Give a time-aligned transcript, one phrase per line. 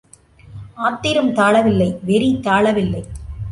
[0.85, 3.03] ஆத்திரம் தாளவில்லை வெறி தாளவில்லை.